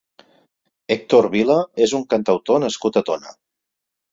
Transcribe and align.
Hèctor 0.95 1.27
Vila 1.35 1.57
és 1.89 1.93
un 1.99 2.07
cantautor 2.15 2.63
nascut 2.65 3.01
a 3.03 3.05
Tona. 3.11 3.37